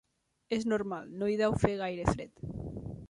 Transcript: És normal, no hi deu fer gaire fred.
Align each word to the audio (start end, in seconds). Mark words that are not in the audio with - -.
És 0.55 0.63
normal, 0.71 1.11
no 1.19 1.29
hi 1.33 1.37
deu 1.43 1.55
fer 1.65 1.73
gaire 1.83 2.09
fred. 2.17 2.45